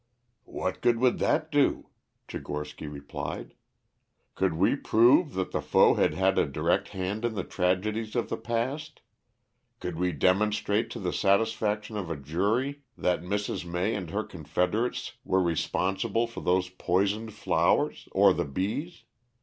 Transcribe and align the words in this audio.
"What 0.49 0.81
good 0.81 0.97
would 0.97 1.19
that 1.19 1.51
do?" 1.51 1.89
Tchigorsky 2.27 2.91
replied. 2.91 3.53
"Could 4.33 4.53
we 4.55 4.75
prove 4.75 5.35
that 5.35 5.51
the 5.51 5.61
foe 5.61 5.93
had 5.93 6.15
had 6.15 6.39
a 6.39 6.47
direct 6.47 6.87
hand 6.87 7.23
in 7.23 7.35
the 7.35 7.43
tragedies 7.43 8.15
of 8.15 8.27
the 8.27 8.35
past? 8.37 9.01
Could 9.79 9.97
we 9.99 10.11
demonstrate 10.11 10.89
to 10.89 10.99
the 10.99 11.13
satisfaction 11.13 11.97
of 11.97 12.09
a 12.09 12.17
jury 12.17 12.81
that 12.97 13.21
Mrs. 13.21 13.63
May 13.63 13.93
and 13.93 14.09
her 14.09 14.23
confederates 14.23 15.13
were 15.23 15.39
responsible 15.39 16.25
for 16.25 16.41
those 16.41 16.67
poisoned 16.67 17.33
flowers 17.35 18.09
or 18.11 18.33
the 18.33 18.45
bees? 18.45 19.03